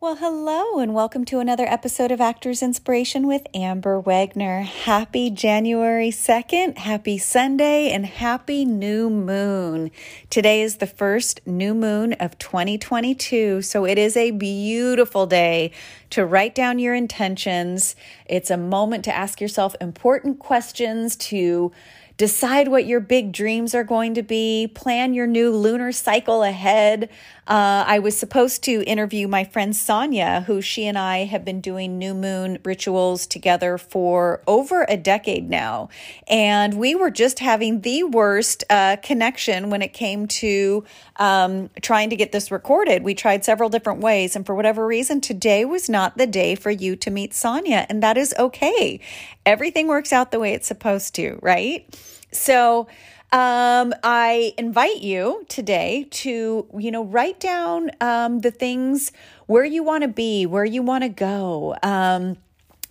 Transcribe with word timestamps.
Well, 0.00 0.14
hello, 0.14 0.78
and 0.78 0.94
welcome 0.94 1.24
to 1.24 1.40
another 1.40 1.66
episode 1.66 2.12
of 2.12 2.20
Actors 2.20 2.62
Inspiration 2.62 3.26
with 3.26 3.48
Amber 3.52 3.98
Wagner. 3.98 4.60
Happy 4.60 5.28
January 5.28 6.10
2nd, 6.10 6.78
happy 6.78 7.18
Sunday, 7.18 7.90
and 7.90 8.06
happy 8.06 8.64
new 8.64 9.10
moon. 9.10 9.90
Today 10.30 10.62
is 10.62 10.76
the 10.76 10.86
first 10.86 11.40
new 11.48 11.74
moon 11.74 12.12
of 12.12 12.38
2022, 12.38 13.60
so 13.62 13.84
it 13.84 13.98
is 13.98 14.16
a 14.16 14.30
beautiful 14.30 15.26
day 15.26 15.72
to 16.10 16.24
write 16.24 16.54
down 16.54 16.78
your 16.78 16.94
intentions. 16.94 17.96
It's 18.26 18.50
a 18.50 18.56
moment 18.56 19.04
to 19.04 19.14
ask 19.14 19.40
yourself 19.40 19.74
important 19.80 20.38
questions, 20.38 21.16
to 21.16 21.72
decide 22.18 22.66
what 22.66 22.84
your 22.84 22.98
big 23.00 23.30
dreams 23.32 23.74
are 23.76 23.84
going 23.84 24.14
to 24.14 24.22
be, 24.22 24.66
plan 24.74 25.14
your 25.14 25.26
new 25.26 25.54
lunar 25.54 25.92
cycle 25.92 26.42
ahead. 26.42 27.08
Uh, 27.46 27.84
I 27.86 28.00
was 28.00 28.18
supposed 28.18 28.62
to 28.64 28.82
interview 28.82 29.26
my 29.28 29.44
friend 29.44 29.74
Sonia, 29.74 30.42
who 30.46 30.60
she 30.60 30.84
and 30.86 30.98
I 30.98 31.24
have 31.24 31.44
been 31.44 31.60
doing 31.60 31.96
new 31.96 32.12
moon 32.12 32.58
rituals 32.64 33.26
together 33.26 33.78
for 33.78 34.42
over 34.46 34.84
a 34.88 34.96
decade 34.96 35.48
now. 35.48 35.88
And 36.26 36.74
we 36.74 36.94
were 36.96 37.10
just 37.10 37.38
having 37.38 37.80
the 37.82 38.02
worst 38.02 38.64
uh, 38.68 38.96
connection 38.96 39.70
when 39.70 39.80
it 39.80 39.94
came 39.94 40.26
to 40.26 40.84
um, 41.16 41.70
trying 41.80 42.10
to 42.10 42.16
get 42.16 42.32
this 42.32 42.50
recorded. 42.50 43.02
We 43.02 43.14
tried 43.14 43.44
several 43.44 43.70
different 43.70 44.00
ways. 44.00 44.36
And 44.36 44.44
for 44.44 44.54
whatever 44.54 44.84
reason, 44.86 45.20
today 45.20 45.64
was 45.64 45.88
not 45.88 45.97
the 46.16 46.26
day 46.26 46.54
for 46.54 46.70
you 46.70 46.96
to 46.96 47.10
meet 47.10 47.34
Sonia. 47.34 47.86
And 47.88 48.02
that 48.02 48.16
is 48.16 48.34
okay. 48.38 49.00
Everything 49.44 49.88
works 49.88 50.12
out 50.12 50.30
the 50.30 50.38
way 50.38 50.54
it's 50.54 50.68
supposed 50.68 51.14
to, 51.16 51.38
right? 51.42 51.86
So, 52.32 52.88
um, 53.30 53.92
I 54.02 54.54
invite 54.56 55.02
you 55.02 55.44
today 55.50 56.08
to, 56.10 56.66
you 56.78 56.90
know, 56.90 57.04
write 57.04 57.40
down 57.40 57.90
um, 58.00 58.38
the 58.38 58.50
things 58.50 59.12
where 59.46 59.66
you 59.66 59.82
want 59.82 60.02
to 60.02 60.08
be, 60.08 60.46
where 60.46 60.64
you 60.64 60.80
want 60.82 61.04
to 61.04 61.10
go. 61.10 61.76
Um, 61.82 62.38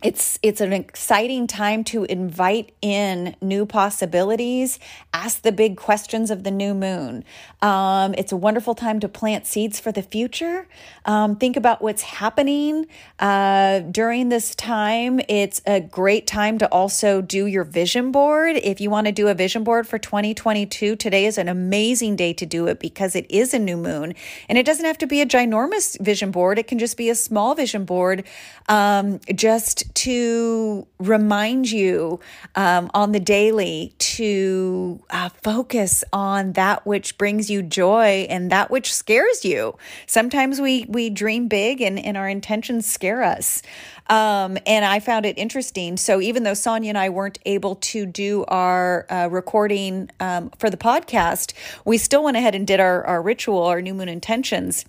it's 0.03 0.37
it's 0.43 0.61
an 0.61 0.73
exciting 0.73 1.47
time 1.47 1.83
to 1.83 2.03
invite 2.05 2.71
in 2.81 3.35
new 3.41 3.65
possibilities 3.65 4.77
ask 5.17 5.41
the 5.41 5.51
big 5.51 5.75
questions 5.77 6.29
of 6.29 6.43
the 6.43 6.51
new 6.51 6.75
moon. 6.75 7.23
Um, 7.63 8.13
it's 8.17 8.31
a 8.31 8.37
wonderful 8.37 8.75
time 8.75 8.99
to 8.99 9.09
plant 9.09 9.47
seeds 9.47 9.79
for 9.79 9.91
the 9.91 10.03
future. 10.03 10.67
Um, 11.05 11.35
think 11.35 11.57
about 11.57 11.81
what's 11.81 12.03
happening 12.03 12.85
uh, 13.17 13.79
during 13.79 14.29
this 14.29 14.53
time. 14.53 15.19
It's 15.27 15.61
a 15.65 15.79
great 15.81 16.27
time 16.27 16.59
to 16.59 16.67
also 16.67 17.21
do 17.21 17.47
your 17.47 17.63
vision 17.63 18.11
board. 18.11 18.57
If 18.57 18.79
you 18.79 18.91
want 18.91 19.07
to 19.07 19.11
do 19.11 19.27
a 19.27 19.33
vision 19.33 19.63
board 19.63 19.87
for 19.87 19.97
2022 19.97 20.95
today 20.95 21.25
is 21.25 21.39
an 21.39 21.47
amazing 21.47 22.15
day 22.15 22.33
to 22.33 22.45
do 22.45 22.67
it 22.67 22.79
because 22.79 23.15
it 23.15 23.25
is 23.29 23.55
a 23.55 23.59
new 23.59 23.77
moon. 23.77 24.13
And 24.47 24.57
it 24.59 24.67
doesn't 24.67 24.85
have 24.85 24.99
to 24.99 25.07
be 25.07 25.21
a 25.21 25.25
ginormous 25.25 25.99
vision 25.99 26.29
board. 26.29 26.59
It 26.59 26.67
can 26.67 26.77
just 26.77 26.95
be 26.95 27.09
a 27.09 27.15
small 27.15 27.55
vision 27.55 27.85
board 27.85 28.23
um, 28.69 29.19
just 29.33 29.86
to 29.95 30.87
remind 30.99 31.71
you 31.71 32.19
um, 32.55 32.89
on 32.93 33.11
the 33.11 33.19
daily 33.19 33.93
to 33.99 35.01
uh, 35.09 35.29
focus 35.43 36.03
on 36.11 36.53
that 36.53 36.85
which 36.85 37.17
brings 37.17 37.49
you 37.49 37.61
joy 37.61 38.25
and 38.29 38.51
that 38.51 38.69
which 38.71 38.93
scares 38.93 39.45
you. 39.45 39.77
Sometimes 40.05 40.59
we 40.59 40.85
we 40.87 41.09
dream 41.09 41.47
big 41.47 41.81
and, 41.81 41.99
and 41.99 42.17
our 42.17 42.29
intentions 42.29 42.85
scare 42.85 43.23
us. 43.23 43.61
Um, 44.09 44.57
and 44.65 44.85
I 44.85 44.99
found 44.99 45.25
it 45.25 45.37
interesting. 45.37 45.97
So 45.97 46.21
even 46.21 46.43
though 46.43 46.53
Sonia 46.53 46.89
and 46.89 46.97
I 46.97 47.09
weren't 47.09 47.39
able 47.45 47.75
to 47.75 48.05
do 48.05 48.45
our 48.47 49.05
uh, 49.09 49.27
recording 49.29 50.09
um, 50.19 50.49
for 50.57 50.69
the 50.69 50.77
podcast, 50.77 51.53
we 51.85 51.97
still 51.97 52.23
went 52.23 52.37
ahead 52.37 52.55
and 52.55 52.65
did 52.65 52.79
our, 52.79 53.03
our 53.05 53.21
ritual, 53.21 53.63
our 53.63 53.81
new 53.81 53.93
moon 53.93 54.09
intentions. 54.09 54.85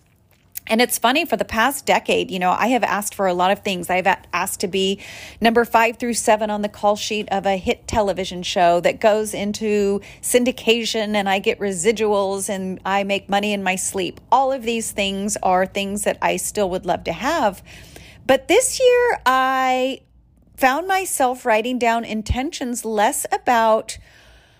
And 0.68 0.82
it's 0.82 0.98
funny 0.98 1.24
for 1.24 1.36
the 1.36 1.44
past 1.44 1.86
decade, 1.86 2.30
you 2.30 2.38
know, 2.38 2.50
I 2.50 2.68
have 2.68 2.84
asked 2.84 3.14
for 3.14 3.26
a 3.26 3.34
lot 3.34 3.50
of 3.50 3.60
things. 3.60 3.88
I've 3.88 4.06
asked 4.32 4.60
to 4.60 4.68
be 4.68 5.00
number 5.40 5.64
five 5.64 5.96
through 5.96 6.14
seven 6.14 6.50
on 6.50 6.62
the 6.62 6.68
call 6.68 6.94
sheet 6.94 7.28
of 7.30 7.46
a 7.46 7.56
hit 7.56 7.88
television 7.88 8.42
show 8.42 8.80
that 8.80 9.00
goes 9.00 9.32
into 9.32 10.00
syndication 10.20 11.14
and 11.14 11.28
I 11.28 11.38
get 11.38 11.58
residuals 11.58 12.48
and 12.48 12.80
I 12.84 13.04
make 13.04 13.28
money 13.28 13.52
in 13.52 13.62
my 13.62 13.76
sleep. 13.76 14.20
All 14.30 14.52
of 14.52 14.62
these 14.62 14.92
things 14.92 15.36
are 15.42 15.64
things 15.64 16.04
that 16.04 16.18
I 16.20 16.36
still 16.36 16.68
would 16.70 16.84
love 16.84 17.04
to 17.04 17.12
have. 17.12 17.62
But 18.26 18.46
this 18.48 18.78
year, 18.78 19.20
I 19.24 20.02
found 20.56 20.86
myself 20.86 21.46
writing 21.46 21.78
down 21.78 22.04
intentions 22.04 22.84
less 22.84 23.24
about 23.32 23.96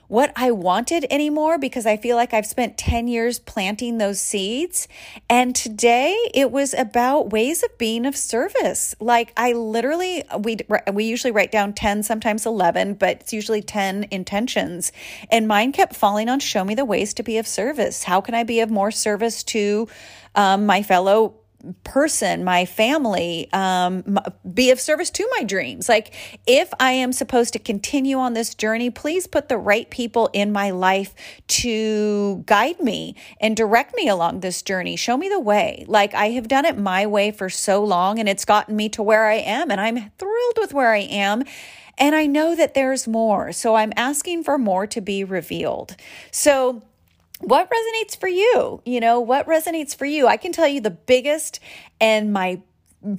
what 0.08 0.32
I 0.34 0.50
wanted 0.50 1.06
anymore 1.10 1.58
because 1.58 1.86
I 1.86 1.98
feel 1.98 2.16
like 2.16 2.34
I've 2.34 2.46
spent 2.46 2.78
10 2.78 3.08
years 3.08 3.38
planting 3.38 3.98
those 3.98 4.20
seeds. 4.20 4.88
And 5.28 5.54
today 5.54 6.16
it 6.34 6.50
was 6.50 6.74
about 6.74 7.30
ways 7.30 7.62
of 7.62 7.76
being 7.78 8.06
of 8.06 8.16
service. 8.16 8.94
Like 8.98 9.32
I 9.36 9.52
literally, 9.52 10.24
we, 10.38 10.56
we 10.92 11.04
usually 11.04 11.30
write 11.30 11.52
down 11.52 11.74
10, 11.74 12.02
sometimes 12.02 12.46
11, 12.46 12.94
but 12.94 13.20
it's 13.20 13.32
usually 13.32 13.62
10 13.62 14.06
intentions. 14.10 14.92
And 15.30 15.46
mine 15.46 15.72
kept 15.72 15.94
falling 15.94 16.28
on 16.28 16.40
show 16.40 16.64
me 16.64 16.74
the 16.74 16.86
ways 16.86 17.12
to 17.14 17.22
be 17.22 17.36
of 17.36 17.46
service. 17.46 18.04
How 18.04 18.22
can 18.22 18.34
I 18.34 18.44
be 18.44 18.60
of 18.60 18.70
more 18.70 18.90
service 18.90 19.42
to 19.44 19.88
um, 20.34 20.66
my 20.66 20.82
fellow 20.82 21.34
person, 21.82 22.44
my 22.44 22.64
family, 22.64 23.48
um, 23.52 24.18
be 24.54 24.70
of 24.70 24.80
service 24.80 25.10
to 25.10 25.28
my 25.36 25.44
dreams. 25.44 25.88
Like, 25.88 26.14
if 26.46 26.72
I 26.78 26.92
am 26.92 27.12
supposed 27.12 27.52
to 27.54 27.58
continue 27.58 28.18
on 28.18 28.34
this 28.34 28.54
journey, 28.54 28.90
please 28.90 29.26
put 29.26 29.48
the 29.48 29.58
right 29.58 29.88
people 29.90 30.30
in 30.32 30.52
my 30.52 30.70
life 30.70 31.14
to 31.48 32.44
guide 32.46 32.80
me 32.80 33.16
and 33.40 33.56
direct 33.56 33.94
me 33.96 34.08
along 34.08 34.40
this 34.40 34.62
journey. 34.62 34.96
Show 34.96 35.16
me 35.16 35.28
the 35.28 35.40
way. 35.40 35.84
Like, 35.88 36.14
I 36.14 36.30
have 36.30 36.48
done 36.48 36.64
it 36.64 36.78
my 36.78 37.06
way 37.06 37.32
for 37.32 37.48
so 37.48 37.82
long 37.82 38.18
and 38.18 38.28
it's 38.28 38.44
gotten 38.44 38.76
me 38.76 38.88
to 38.90 39.02
where 39.02 39.26
I 39.26 39.36
am, 39.36 39.70
and 39.70 39.80
I'm 39.80 40.10
thrilled 40.18 40.58
with 40.58 40.72
where 40.72 40.92
I 40.92 40.98
am. 40.98 41.42
And 42.00 42.14
I 42.14 42.26
know 42.26 42.54
that 42.54 42.74
there's 42.74 43.08
more. 43.08 43.50
So 43.50 43.74
I'm 43.74 43.92
asking 43.96 44.44
for 44.44 44.56
more 44.56 44.86
to 44.86 45.00
be 45.00 45.24
revealed. 45.24 45.96
So, 46.30 46.82
what 47.40 47.70
resonates 47.70 48.18
for 48.18 48.28
you? 48.28 48.82
You 48.84 49.00
know, 49.00 49.20
what 49.20 49.46
resonates 49.46 49.94
for 49.94 50.04
you? 50.04 50.26
I 50.26 50.36
can 50.36 50.52
tell 50.52 50.68
you 50.68 50.80
the 50.80 50.90
biggest 50.90 51.60
and 52.00 52.32
my 52.32 52.60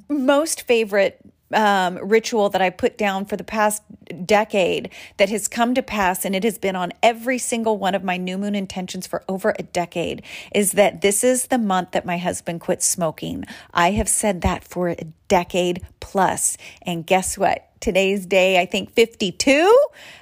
most 0.09 0.63
favorite 0.63 1.19
um, 1.53 1.97
ritual 1.97 2.49
that 2.49 2.61
I 2.61 2.69
put 2.69 2.97
down 2.97 3.25
for 3.25 3.35
the 3.37 3.43
past 3.43 3.81
decade 4.13 4.89
that 5.17 5.29
has 5.29 5.47
come 5.47 5.73
to 5.75 5.81
pass, 5.81 6.25
and 6.25 6.35
it 6.35 6.43
has 6.43 6.57
been 6.57 6.75
on 6.75 6.91
every 7.01 7.37
single 7.37 7.77
one 7.77 7.95
of 7.95 8.03
my 8.03 8.17
new 8.17 8.37
moon 8.37 8.55
intentions 8.55 9.07
for 9.07 9.23
over 9.27 9.55
a 9.57 9.63
decade, 9.63 10.21
is 10.53 10.73
that 10.73 11.01
this 11.01 11.23
is 11.23 11.47
the 11.47 11.57
month 11.57 11.91
that 11.91 12.05
my 12.05 12.17
husband 12.17 12.61
quit 12.61 12.83
smoking. 12.83 13.45
I 13.73 13.91
have 13.91 14.09
said 14.09 14.41
that 14.41 14.63
for 14.63 14.89
a 14.89 15.05
decade 15.27 15.81
plus, 15.99 16.57
and 16.81 17.05
guess 17.05 17.37
what? 17.37 17.69
today's 17.79 18.25
day, 18.25 18.59
I 18.59 18.65
think 18.65 18.91
52 18.91 19.73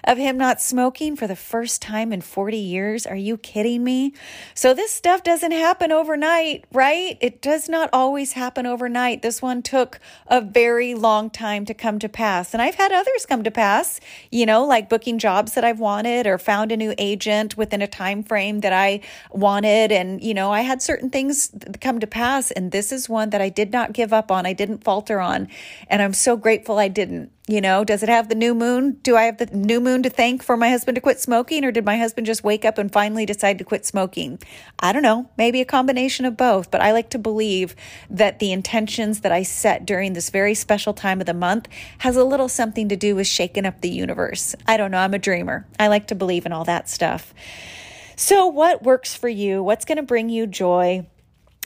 of 0.03 0.17
him 0.17 0.37
not 0.37 0.61
smoking 0.61 1.15
for 1.15 1.27
the 1.27 1.35
first 1.35 1.81
time 1.81 2.13
in 2.13 2.21
40 2.21 2.57
years. 2.57 3.05
Are 3.05 3.15
you 3.15 3.37
kidding 3.37 3.83
me? 3.83 4.13
So 4.53 4.73
this 4.73 4.91
stuff 4.91 5.23
doesn't 5.23 5.51
happen 5.51 5.91
overnight, 5.91 6.65
right? 6.71 7.17
It 7.19 7.41
does 7.41 7.67
not 7.67 7.89
always 7.91 8.33
happen 8.33 8.65
overnight. 8.65 9.21
This 9.21 9.41
one 9.41 9.61
took 9.61 9.99
a 10.27 10.41
very 10.41 10.93
long 10.93 11.29
time 11.29 11.65
to 11.65 11.73
come 11.73 11.99
to 11.99 12.09
pass. 12.09 12.53
And 12.53 12.61
I've 12.61 12.75
had 12.75 12.91
others 12.91 13.25
come 13.27 13.43
to 13.43 13.51
pass, 13.51 13.76
you 14.31 14.45
know, 14.45 14.65
like 14.65 14.89
booking 14.89 15.19
jobs 15.19 15.53
that 15.53 15.63
I've 15.63 15.79
wanted 15.79 16.27
or 16.27 16.37
found 16.37 16.71
a 16.71 16.77
new 16.77 16.93
agent 16.97 17.57
within 17.57 17.81
a 17.81 17.87
time 17.87 18.23
frame 18.23 18.61
that 18.61 18.73
I 18.73 19.01
wanted 19.31 19.91
and 19.91 20.21
you 20.21 20.33
know, 20.33 20.51
I 20.51 20.61
had 20.61 20.81
certain 20.81 21.09
things 21.09 21.51
come 21.81 21.99
to 21.99 22.07
pass 22.07 22.51
and 22.51 22.71
this 22.71 22.91
is 22.91 23.09
one 23.09 23.29
that 23.31 23.41
I 23.41 23.49
did 23.49 23.71
not 23.71 23.93
give 23.93 24.13
up 24.13 24.31
on. 24.31 24.45
I 24.45 24.53
didn't 24.53 24.83
falter 24.83 25.19
on, 25.19 25.47
and 25.89 26.01
I'm 26.01 26.13
so 26.13 26.37
grateful 26.37 26.77
I 26.77 26.87
didn't. 26.87 27.31
You 27.49 27.61
know, 27.61 27.85
does 27.85 28.03
it 28.03 28.09
have 28.09 28.27
the 28.27 28.35
new 28.35 28.53
moon? 28.53 28.97
Do 29.03 29.15
I 29.15 29.23
have 29.23 29.37
the 29.37 29.45
new 29.45 29.79
moon 29.79 30.03
to 30.03 30.09
thank 30.09 30.43
for 30.43 30.57
my 30.57 30.69
husband 30.69 30.95
to 30.95 31.01
quit 31.01 31.17
smoking, 31.17 31.63
or 31.63 31.71
did 31.71 31.85
my 31.85 31.97
husband 31.97 32.27
just 32.27 32.43
wake 32.43 32.65
up 32.65 32.77
and 32.77 32.91
finally 32.91 33.25
decide 33.25 33.57
to 33.59 33.63
quit 33.63 33.85
smoking? 33.85 34.39
I 34.79 34.91
don't 34.91 35.01
know, 35.01 35.29
maybe 35.37 35.61
a 35.61 35.65
combination 35.65 36.25
of 36.25 36.35
both, 36.35 36.69
but 36.69 36.81
I 36.81 36.91
like 36.91 37.09
to 37.11 37.17
believe 37.17 37.73
that 38.09 38.39
the 38.39 38.51
intentions 38.51 39.21
that 39.21 39.31
I 39.31 39.43
set 39.43 39.85
during 39.85 40.11
this 40.11 40.29
very 40.29 40.55
special 40.55 40.93
time 40.93 41.21
of 41.21 41.25
the 41.25 41.33
month 41.33 41.69
has 41.99 42.17
a 42.17 42.25
little 42.25 42.49
something 42.49 42.89
to 42.89 42.97
do 42.97 43.15
with 43.15 43.27
shaking 43.27 43.65
up 43.65 43.79
the 43.79 43.89
universe. 43.89 44.53
I 44.67 44.75
don't 44.75 44.91
know, 44.91 44.97
I'm 44.97 45.13
a 45.13 45.19
dreamer. 45.19 45.65
I 45.79 45.87
like 45.87 46.07
to 46.07 46.15
believe 46.15 46.45
in 46.45 46.51
all 46.51 46.65
that 46.65 46.89
stuff. 46.89 47.33
So, 48.17 48.45
what 48.47 48.83
works 48.83 49.15
for 49.15 49.29
you? 49.29 49.63
What's 49.63 49.85
going 49.85 49.97
to 49.97 50.03
bring 50.03 50.27
you 50.27 50.47
joy? 50.47 51.07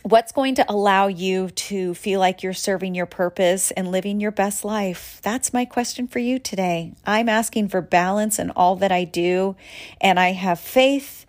What's 0.03 0.31
going 0.31 0.55
to 0.55 0.71
allow 0.71 1.07
you 1.07 1.49
to 1.49 1.93
feel 1.93 2.19
like 2.19 2.43
you're 2.43 2.53
serving 2.53 2.95
your 2.95 3.05
purpose 3.05 3.71
and 3.71 3.91
living 3.91 4.19
your 4.19 4.31
best 4.31 4.65
life? 4.65 5.19
That's 5.23 5.53
my 5.53 5.65
question 5.65 6.07
for 6.07 6.19
you 6.19 6.39
today. 6.39 6.93
I'm 7.05 7.29
asking 7.29 7.69
for 7.69 7.81
balance 7.81 8.39
in 8.39 8.51
all 8.51 8.75
that 8.77 8.91
I 8.91 9.03
do, 9.03 9.55
and 9.99 10.19
I 10.19 10.31
have 10.31 10.59
faith 10.59 11.25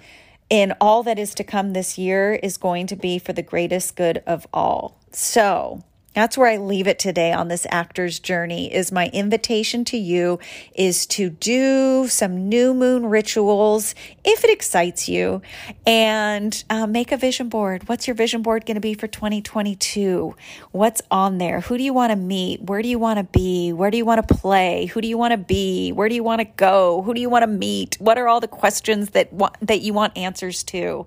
in 0.48 0.74
all 0.80 1.02
that 1.04 1.18
is 1.18 1.34
to 1.36 1.44
come 1.44 1.72
this 1.72 1.96
year 1.96 2.34
is 2.34 2.56
going 2.56 2.86
to 2.88 2.96
be 2.96 3.18
for 3.18 3.32
the 3.32 3.42
greatest 3.42 3.96
good 3.96 4.22
of 4.26 4.46
all. 4.52 4.98
So, 5.10 5.82
That's 6.14 6.36
where 6.36 6.48
I 6.48 6.58
leave 6.58 6.86
it 6.86 6.98
today 6.98 7.32
on 7.32 7.48
this 7.48 7.66
actor's 7.70 8.18
journey 8.18 8.72
is 8.72 8.92
my 8.92 9.08
invitation 9.14 9.84
to 9.86 9.96
you 9.96 10.38
is 10.74 11.06
to 11.06 11.30
do 11.30 12.06
some 12.06 12.50
new 12.50 12.74
moon 12.74 13.06
rituals 13.06 13.94
if 14.22 14.44
it 14.44 14.50
excites 14.50 15.08
you 15.08 15.40
and 15.86 16.62
uh, 16.68 16.86
make 16.86 17.12
a 17.12 17.16
vision 17.16 17.48
board. 17.48 17.88
What's 17.88 18.06
your 18.06 18.14
vision 18.14 18.42
board 18.42 18.66
going 18.66 18.74
to 18.74 18.80
be 18.80 18.92
for 18.92 19.06
2022? 19.06 20.36
What's 20.70 21.00
on 21.10 21.38
there? 21.38 21.60
Who 21.60 21.78
do 21.78 21.84
you 21.84 21.94
want 21.94 22.10
to 22.10 22.16
meet? 22.16 22.60
Where 22.62 22.82
do 22.82 22.88
you 22.88 22.98
want 22.98 23.18
to 23.18 23.24
be? 23.24 23.72
Where 23.72 23.90
do 23.90 23.96
you 23.96 24.04
want 24.04 24.26
to 24.26 24.34
play? 24.34 24.86
Who 24.86 25.00
do 25.00 25.08
you 25.08 25.16
want 25.16 25.32
to 25.32 25.38
be? 25.38 25.92
Where 25.92 26.10
do 26.10 26.14
you 26.14 26.22
want 26.22 26.40
to 26.40 26.44
go? 26.44 27.00
Who 27.02 27.14
do 27.14 27.22
you 27.22 27.30
want 27.30 27.44
to 27.44 27.46
meet? 27.46 27.96
What 28.00 28.18
are 28.18 28.28
all 28.28 28.40
the 28.40 28.48
questions 28.48 29.10
that 29.10 29.30
that 29.62 29.80
you 29.80 29.94
want 29.94 30.18
answers 30.18 30.62
to? 30.64 31.06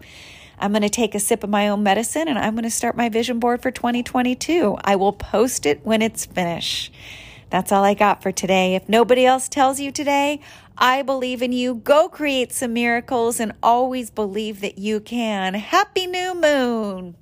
I'm 0.60 0.72
going 0.72 0.82
to 0.82 0.90
take 0.90 1.16
a 1.16 1.20
sip 1.20 1.44
of 1.44 1.50
my 1.50 1.68
own 1.68 1.84
medicine 1.84 2.28
and 2.28 2.38
I'm 2.38 2.54
going 2.54 2.64
to 2.64 2.70
start 2.70 2.96
my 2.98 3.10
vision 3.10 3.40
board 3.40 3.62
for 3.62 3.72
2022. 3.72 4.78
I 4.84 4.96
will 4.96 5.14
post 5.14 5.66
it 5.66 5.82
when 5.84 6.02
it's 6.02 6.26
finished. 6.26 6.94
That's 7.50 7.72
all 7.72 7.84
I 7.84 7.94
got 7.94 8.22
for 8.22 8.32
today. 8.32 8.76
If 8.76 8.90
nobody 8.90 9.26
else 9.26 9.48
tells 9.48 9.80
you 9.80 9.92
today, 9.92 10.40
I 10.78 11.04
believe 11.04 11.42
in 11.42 11.52
you. 11.52 11.76
Go 11.76 12.10
create 12.10 12.52
some 12.52 12.74
miracles 12.74 13.40
and 13.40 13.54
always 13.62 14.10
believe 14.10 14.62
that 14.62 14.78
you 14.78 15.00
can. 15.00 15.54
Happy 15.54 16.08
new 16.08 16.34
moon. 16.34 17.16